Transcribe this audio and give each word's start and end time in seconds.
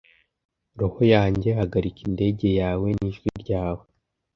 roho 0.79 1.01
yanjye 1.13 1.49
hagarika 1.59 1.99
indege 2.07 2.47
yawe 2.59 2.87
nijwi 2.97 3.27
ryawe 3.41 3.83